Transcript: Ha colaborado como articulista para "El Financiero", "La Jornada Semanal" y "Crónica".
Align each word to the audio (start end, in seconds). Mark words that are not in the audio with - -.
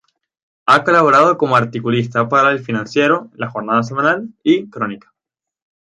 Ha 0.65 0.83
colaborado 0.83 1.37
como 1.37 1.55
articulista 1.55 2.27
para 2.27 2.49
"El 2.51 2.57
Financiero", 2.59 3.29
"La 3.35 3.51
Jornada 3.51 3.83
Semanal" 3.83 4.29
y 4.41 4.67
"Crónica". 4.67 5.13